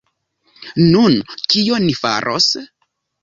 [0.93, 1.17] Nun,
[1.53, 2.49] kion ni faros?